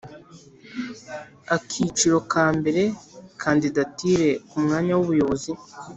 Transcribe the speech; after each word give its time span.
Akiciro 1.55 2.17
ka 2.31 2.45
mbere 2.57 2.83
Kandidatire 3.41 4.27
ku 4.49 4.57
mwanya 4.63 4.91
w 4.95 5.01
ubuyobozi 5.03 5.51